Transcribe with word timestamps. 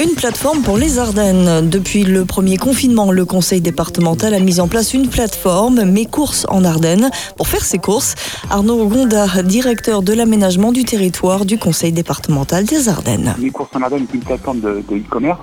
Une 0.00 0.14
plateforme 0.14 0.62
pour 0.62 0.76
les 0.76 1.00
Ardennes. 1.00 1.68
Depuis 1.68 2.04
le 2.04 2.24
premier 2.24 2.56
confinement, 2.56 3.10
le 3.10 3.24
conseil 3.24 3.60
départemental 3.60 4.32
a 4.32 4.38
mis 4.38 4.60
en 4.60 4.68
place 4.68 4.94
une 4.94 5.08
plateforme, 5.08 5.84
Mes 5.84 6.06
courses 6.06 6.46
en 6.48 6.64
Ardennes. 6.64 7.10
Pour 7.36 7.48
faire 7.48 7.64
ses 7.64 7.78
courses, 7.78 8.14
Arnaud 8.48 8.86
Gonda, 8.86 9.42
directeur 9.42 10.02
de 10.02 10.12
l'aménagement 10.12 10.70
du 10.70 10.84
territoire 10.84 11.44
du 11.44 11.58
conseil 11.58 11.90
départemental 11.90 12.64
des 12.64 12.88
Ardennes. 12.88 13.34
Mes 13.40 13.50
courses 13.50 13.74
en 13.74 13.82
Ardennes 13.82 14.06
est 14.08 14.14
une 14.14 14.22
plateforme 14.22 14.60
de 14.60 14.84
e-commerce 14.92 15.40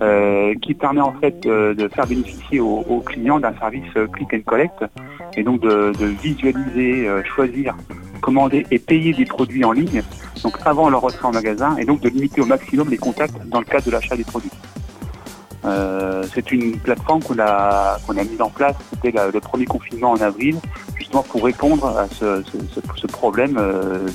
euh, 0.00 0.54
qui 0.62 0.74
permet 0.74 1.00
en 1.00 1.12
fait 1.20 1.44
euh, 1.46 1.74
de 1.74 1.88
faire 1.88 2.06
bénéficier 2.06 2.60
aux, 2.60 3.02
clients 3.04 3.40
d'un 3.40 3.52
service 3.58 3.82
euh, 3.96 4.06
click 4.06 4.32
and 4.32 4.42
collect 4.46 4.84
et 5.36 5.42
donc 5.42 5.60
de, 5.60 5.92
visualiser, 6.22 7.08
choisir, 7.34 7.76
commander 8.18 8.66
et 8.70 8.78
payer 8.78 9.12
des 9.12 9.24
produits 9.24 9.64
en 9.64 9.72
ligne, 9.72 10.02
donc 10.42 10.56
avant 10.64 10.88
leur 10.88 11.00
retrait 11.00 11.26
en 11.26 11.32
magasin 11.32 11.76
et 11.76 11.84
donc 11.84 12.00
de 12.00 12.08
limiter 12.08 12.40
au 12.40 12.46
maximum 12.46 12.88
les 12.90 12.98
contacts 12.98 13.36
dans 13.46 13.60
le 13.60 13.64
cadre 13.64 13.86
de 13.86 13.90
l'achat 13.90 14.16
des 14.16 14.24
produits. 14.24 14.50
c'est 16.34 16.52
une 16.52 16.78
plateforme 16.78 17.22
qu'on 17.22 17.38
a, 17.38 17.98
qu'on 18.06 18.16
a 18.16 18.24
mise 18.24 18.40
en 18.40 18.50
place, 18.50 18.76
c'était 18.90 19.12
le 19.32 19.40
premier 19.40 19.66
confinement 19.66 20.12
en 20.12 20.20
avril, 20.20 20.56
justement 20.96 21.22
pour 21.22 21.44
répondre 21.44 21.86
à 21.86 22.06
ce, 22.08 23.06
problème 23.06 23.58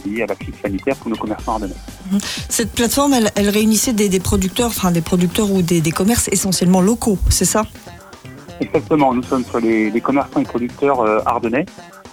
lié 0.05 0.23
à 0.23 0.27
la 0.27 0.35
crise 0.35 0.55
sanitaire 0.61 0.95
pour 0.95 1.09
nos 1.09 1.15
commerçants 1.15 1.53
ardennais. 1.53 1.75
Cette 2.49 2.71
plateforme, 2.71 3.13
elle, 3.35 3.49
réunissait 3.49 3.93
des, 3.93 4.19
producteurs, 4.19 4.67
enfin 4.67 4.91
des 4.91 5.01
producteurs 5.01 5.51
ou 5.51 5.61
des, 5.61 5.81
commerces 5.91 6.27
essentiellement 6.29 6.81
locaux, 6.81 7.17
c'est 7.29 7.45
ça? 7.45 7.65
Exactement, 8.59 9.13
nous 9.13 9.23
sommes 9.23 9.43
sur 9.43 9.59
les, 9.59 10.01
commerçants 10.01 10.39
et 10.39 10.45
producteurs 10.45 11.01
euh, 11.01 11.19
ardennais. 11.25 11.65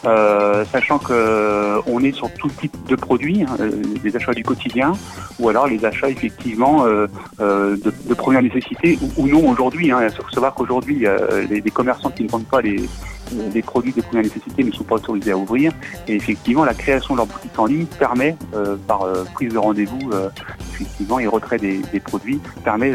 Euh, 0.07 0.65
sachant 0.73 0.99
qu'on 0.99 1.13
euh, 1.13 2.01
est 2.03 2.13
sur 2.13 2.33
tout 2.33 2.49
type 2.49 2.75
de 2.89 2.97
produits, 2.97 3.43
hein, 3.43 3.57
des 4.03 4.17
achats 4.17 4.33
du 4.33 4.43
quotidien, 4.43 4.93
ou 5.39 5.49
alors 5.49 5.67
les 5.67 5.85
achats 5.85 6.09
effectivement 6.09 6.85
de, 6.87 8.15
première 8.15 8.43
nécessité 8.43 8.99
ou, 9.17 9.29
non 9.29 9.51
aujourd'hui. 9.51 9.91
Hein. 9.91 10.09
Savoir 10.33 10.55
qu'aujourd'hui, 10.55 11.07
les, 11.49 11.61
les, 11.61 11.71
commerçants 11.71 12.11
qui 12.11 12.25
ne 12.25 12.29
vendent 12.29 12.47
pas 12.47 12.61
les, 12.61 13.63
produits 13.63 13.93
de 13.93 14.01
première 14.01 14.25
nécessité 14.25 14.65
ne 14.65 14.73
sont 14.73 14.85
pas 14.85 14.97
autorisés 14.97 15.33
à 15.33 15.37
ouvrir. 15.37 15.73
Et 16.09 16.15
effectivement, 16.15 16.65
la 16.65 16.75
création 16.75 17.15
de 17.15 17.19
leur 17.19 17.27
boutique 17.27 17.59
en 17.59 17.67
ligne 17.67 17.87
permet, 17.87 18.37
euh, 18.55 18.77
par 18.87 19.03
euh, 19.03 19.25
prise 19.35 19.53
de 19.53 19.59
rendez-vous, 19.59 20.11
euh, 20.13 20.29
effectivement, 20.75 21.19
et 21.19 21.27
retrait 21.27 21.59
des, 21.59 21.81
produits, 22.01 22.41
permet 22.65 22.93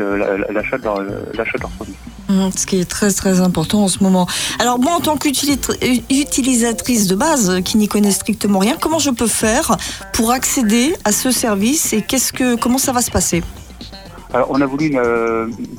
l'achat 0.50 0.78
de, 0.78 0.84
leurs 0.84 1.72
produits. 1.72 1.96
Mmh, 2.28 2.50
ce 2.56 2.66
qui 2.66 2.80
est 2.80 2.90
très 2.90 3.12
très 3.12 3.40
important 3.40 3.84
en 3.84 3.88
ce 3.88 4.04
moment. 4.04 4.28
Alors 4.60 4.80
moi 4.80 4.94
en 4.94 5.00
tant 5.00 5.16
qu'utilisatrice 5.18 7.08
de 7.08 7.16
base 7.16 7.62
qui 7.64 7.78
n'y 7.78 7.88
connaît 7.88 8.12
strictement 8.12 8.60
rien, 8.60 8.78
comment 8.80 9.00
je 9.00 9.12
peux 9.12 9.28
faire 9.28 9.78
pour 10.14 10.32
accéder 10.32 10.96
à 11.04 11.12
ce 11.12 11.30
service 11.30 11.94
et 11.94 12.02
qu'est-ce 12.02 12.34
que 12.34 12.56
comment 12.56 12.80
ça 12.80 12.92
va 12.92 13.02
se 13.02 13.12
passer? 13.12 13.44
On 14.50 14.62
a 14.62 14.66
voulu 14.66 14.96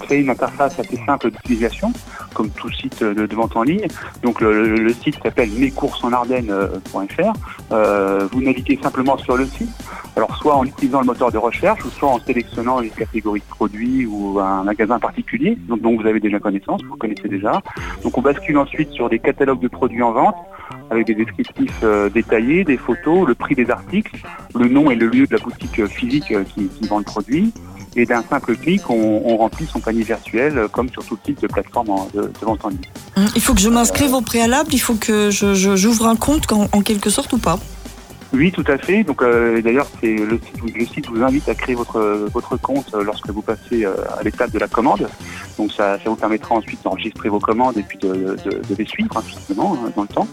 créer 0.00 0.20
une 0.20 0.30
interface 0.30 0.78
assez 0.78 0.98
simple 1.06 1.30
d'utilisation 1.30 1.92
comme 2.36 2.50
tout 2.50 2.70
site 2.70 3.02
de, 3.02 3.34
vente 3.34 3.56
en 3.56 3.62
ligne. 3.62 3.86
Donc 4.22 4.42
le, 4.42 4.92
site 4.92 5.16
s'appelle 5.22 5.50
mescoursesonardennes.fr. 5.50 7.32
Euh, 7.72 8.28
vous 8.30 8.42
naviguez 8.42 8.78
simplement 8.82 9.16
sur 9.16 9.38
le 9.38 9.46
site, 9.46 9.70
alors 10.16 10.36
soit 10.36 10.54
en 10.54 10.64
utilisant 10.64 11.00
le 11.00 11.06
moteur 11.06 11.32
de 11.32 11.38
recherche, 11.38 11.82
ou 11.84 11.88
soit 11.88 12.10
en 12.10 12.20
sélectionnant 12.20 12.82
une 12.82 12.90
catégorie 12.90 13.40
de 13.40 13.54
produits 13.54 14.04
ou 14.04 14.38
un 14.38 14.64
magasin 14.64 14.98
particulier, 14.98 15.56
dont 15.68 15.96
vous 15.96 16.06
avez 16.06 16.20
déjà 16.20 16.38
connaissance, 16.38 16.82
vous 16.82 16.96
connaissez 16.96 17.28
déjà. 17.28 17.62
Donc 18.02 18.18
on 18.18 18.20
bascule 18.20 18.58
ensuite 18.58 18.90
sur 18.90 19.08
des 19.08 19.18
catalogues 19.18 19.60
de 19.60 19.68
produits 19.68 20.02
en 20.02 20.12
vente 20.12 20.36
avec 20.90 21.06
des 21.06 21.14
descriptifs 21.14 21.80
euh, 21.84 22.10
détaillés, 22.10 22.64
des 22.64 22.76
photos, 22.76 23.26
le 23.26 23.34
prix 23.34 23.54
des 23.54 23.70
articles, 23.70 24.14
le 24.54 24.68
nom 24.68 24.90
et 24.90 24.94
le 24.94 25.06
lieu 25.06 25.26
de 25.26 25.34
la 25.34 25.42
boutique 25.42 25.86
physique 25.86 26.32
euh, 26.32 26.44
qui 26.44 26.68
vend 26.86 26.98
le 26.98 27.04
produit 27.04 27.52
et 27.96 28.06
d'un 28.06 28.22
simple 28.22 28.56
clic, 28.56 28.88
on, 28.90 29.36
remplit 29.36 29.66
son 29.66 29.80
panier 29.80 30.02
virtuel 30.02 30.58
euh, 30.58 30.68
comme 30.68 30.88
sur 30.90 31.04
tout 31.04 31.18
type 31.22 31.40
de 31.40 31.46
plateforme 31.46 31.88
de, 32.14 32.30
vente 32.42 32.64
en 32.64 32.68
ligne. 32.68 32.78
Hum, 33.16 33.26
il 33.34 33.42
faut 33.42 33.54
que 33.54 33.60
je 33.60 33.68
m'inscrive 33.68 34.12
au 34.14 34.20
préalable, 34.20 34.70
il 34.72 34.78
faut 34.78 34.94
que 34.94 35.30
j'ouvre 35.30 36.06
un 36.06 36.16
compte 36.16 36.50
en 36.52 36.80
quelque 36.82 37.10
sorte 37.10 37.32
ou 37.32 37.38
pas? 37.38 37.58
Oui, 38.32 38.50
tout 38.52 38.64
à 38.66 38.76
fait. 38.76 39.04
Donc, 39.04 39.22
euh, 39.22 39.62
d'ailleurs, 39.62 39.86
c'est 40.00 40.16
le 40.16 40.38
site, 40.86 41.08
vous 41.08 41.22
invite 41.22 41.48
à 41.48 41.54
créer 41.54 41.74
votre 41.74 42.00
votre 42.32 42.56
compte 42.56 42.92
euh, 42.94 43.04
lorsque 43.04 43.28
vous 43.28 43.42
passez 43.42 43.84
euh, 43.84 43.94
à 44.18 44.22
l'étape 44.22 44.50
de 44.50 44.58
la 44.58 44.66
commande. 44.66 45.08
Donc, 45.58 45.72
ça, 45.72 45.96
vous 46.04 46.16
permettra 46.16 46.56
ensuite 46.56 46.82
d'enregistrer 46.82 47.28
vos 47.28 47.38
commandes 47.38 47.78
et 47.78 47.82
puis 47.82 47.98
de, 47.98 48.36
les 48.76 48.84
suivre 48.84 49.16
hein, 49.16 49.22
tout 49.26 49.38
simplement 49.38 49.74
hein, 49.74 49.90
dans 49.94 50.02
le 50.02 50.08
temps. 50.08 50.28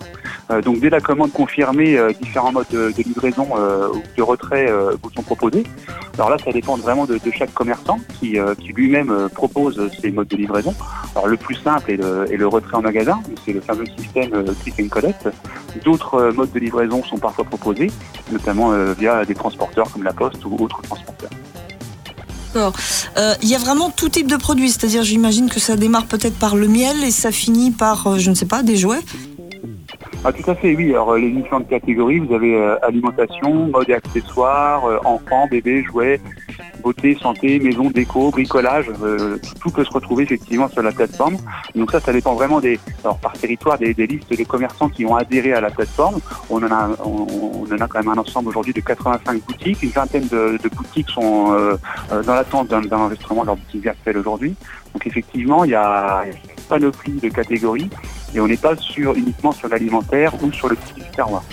donc, 0.63 0.79
dès 0.79 0.89
la 0.89 0.99
commande 0.99 1.31
confirmée, 1.31 1.97
différents 2.21 2.51
modes 2.51 2.67
de, 2.71 2.93
livraison 3.03 3.47
ou 3.93 4.01
de 4.17 4.21
retrait 4.21 4.69
vous 5.01 5.09
sont 5.11 5.23
proposés. 5.23 5.63
Alors 6.15 6.29
là, 6.29 6.37
ça 6.43 6.51
dépend 6.51 6.75
vraiment 6.75 7.05
de, 7.05 7.17
chaque 7.33 7.53
commerçant 7.53 7.99
qui, 8.19 8.37
lui-même 8.75 9.29
propose 9.33 9.89
ces 10.01 10.11
modes 10.11 10.27
de 10.27 10.35
livraison. 10.35 10.75
Alors, 11.15 11.27
le 11.27 11.37
plus 11.37 11.55
simple 11.55 11.91
est 11.91 11.97
le, 11.97 12.25
le 12.29 12.47
retrait 12.47 12.75
en 12.75 12.81
magasin. 12.81 13.21
C'est 13.45 13.53
le 13.53 13.61
fameux 13.61 13.85
système 13.97 14.43
click 14.61 14.75
and 14.81 14.89
collect. 14.89 15.29
D'autres 15.85 16.31
modes 16.35 16.51
de 16.51 16.59
livraison 16.59 17.01
sont 17.03 17.17
parfois 17.17 17.45
proposés 17.45 17.82
notamment 18.31 18.71
euh, 18.71 18.93
via 18.93 19.25
des 19.25 19.35
transporteurs 19.35 19.91
comme 19.91 20.03
la 20.03 20.13
Poste 20.13 20.43
ou 20.45 20.55
autres 20.59 20.81
transporteurs. 20.81 21.29
Euh, 22.55 23.33
il 23.41 23.49
y 23.49 23.55
a 23.55 23.57
vraiment 23.57 23.89
tout 23.89 24.09
type 24.09 24.27
de 24.27 24.37
produits, 24.37 24.69
c'est-à-dire 24.69 25.03
j'imagine 25.03 25.49
que 25.49 25.59
ça 25.59 25.75
démarre 25.75 26.05
peut-être 26.05 26.37
par 26.37 26.55
le 26.55 26.67
miel 26.67 27.03
et 27.03 27.09
ça 27.09 27.31
finit 27.31 27.71
par, 27.71 28.05
euh, 28.05 28.17
je 28.19 28.29
ne 28.29 28.35
sais 28.35 28.45
pas, 28.45 28.61
des 28.61 28.75
jouets? 28.75 29.01
Ah, 30.23 30.31
tout 30.31 30.49
à 30.49 30.55
fait, 30.55 30.75
oui. 30.75 30.91
Alors, 30.91 31.15
les 31.15 31.31
différentes 31.31 31.67
catégories, 31.67 32.19
vous 32.19 32.33
avez 32.33 32.55
alimentation, 32.81 33.67
mode 33.67 33.89
et 33.89 33.93
accessoires, 33.93 34.85
enfants, 35.03 35.47
bébés, 35.51 35.83
jouets, 35.83 36.21
beauté, 36.83 37.17
santé, 37.19 37.59
maison, 37.59 37.89
déco, 37.89 38.29
bricolage, 38.29 38.91
euh, 39.01 39.37
tout 39.61 39.71
peut 39.71 39.83
se 39.83 39.91
retrouver 39.91 40.23
effectivement 40.23 40.69
sur 40.69 40.83
la 40.83 40.91
plateforme. 40.91 41.37
Donc 41.75 41.91
ça, 41.91 41.99
ça 41.99 42.11
dépend 42.11 42.33
vraiment 42.35 42.59
des, 42.59 42.79
alors 43.03 43.17
par 43.17 43.33
territoire, 43.33 43.77
des, 43.77 43.93
listes 43.93 44.35
des 44.35 44.45
commerçants 44.45 44.89
qui 44.89 45.05
ont 45.05 45.15
adhéré 45.15 45.53
à 45.53 45.61
la 45.61 45.71
plateforme. 45.71 46.19
On 46.49 46.61
en 46.61 46.71
a, 46.71 46.89
on, 47.03 47.65
en 47.71 47.81
a 47.81 47.87
quand 47.87 47.99
même 47.99 48.09
un 48.09 48.21
ensemble 48.21 48.49
aujourd'hui 48.49 48.73
de 48.73 48.81
85 48.81 49.41
boutiques. 49.41 49.81
Une 49.81 49.89
vingtaine 49.89 50.27
de, 50.27 50.59
boutiques 50.75 51.09
sont 51.09 51.53
euh, 51.53 51.75
euh, 52.11 52.23
dans 52.23 52.35
l'attente 52.35 52.67
d'un 52.67 52.83
enregistrement 52.91 53.41
de 53.41 53.47
leur 53.47 53.55
boutique 53.55 53.83
virtuelle 53.83 54.17
aujourd'hui. 54.17 54.55
Donc 54.93 55.07
effectivement, 55.07 55.63
il 55.63 55.71
y 55.71 55.75
a 55.75 56.23
une 56.25 56.63
panoplie 56.67 57.19
de 57.19 57.29
catégories 57.29 57.89
et 58.35 58.39
on 58.39 58.47
n'est 58.47 58.57
pas 58.57 58.75
sur, 58.75 59.15
uniquement 59.15 59.51
sur 59.51 59.69
l'alimentaire 59.69 60.33
ou 60.43 60.51
sur 60.51 60.67
le 60.67 60.75
petit 60.75 61.01
terroir. 61.15 61.43